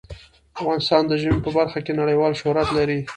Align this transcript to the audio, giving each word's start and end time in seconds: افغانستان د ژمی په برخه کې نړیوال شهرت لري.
افغانستان 0.59 1.03
د 1.07 1.11
ژمی 1.21 1.39
په 1.45 1.51
برخه 1.57 1.79
کې 1.85 1.97
نړیوال 2.01 2.33
شهرت 2.39 2.67
لري. 2.77 2.99